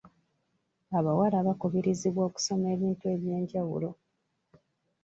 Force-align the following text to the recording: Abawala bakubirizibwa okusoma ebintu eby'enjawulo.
Abawala 0.97 1.37
bakubirizibwa 1.47 2.21
okusoma 2.29 2.65
ebintu 2.75 3.05
eby'enjawulo. 3.15 3.89